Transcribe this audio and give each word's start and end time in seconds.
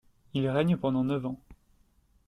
Il 0.33 0.49
règne 0.49 0.77
pendant 0.77 1.03
neuf 1.03 1.23
ans. 1.27 1.39